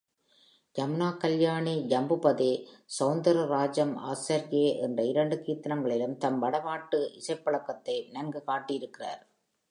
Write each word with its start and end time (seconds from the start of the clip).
யமுனாகல்யாணி 0.75 1.73
ஜம்பூபதே 1.91 2.49
ஸௌந்திரராஜம் 2.95 3.91
ஆச்ரயே 4.11 4.63
என்ற 4.85 5.03
இரண்டு 5.03 5.35
கீர்த்தனங்களிலும் 5.45 6.15
தம் 6.17 6.39
வடநாட்டு 6.39 6.99
இசைப்பழக்கத்தை 7.19 7.97
நன்கு 8.11 8.41
காட்டி 8.43 8.73
யிருக்கிறார். 8.79 9.21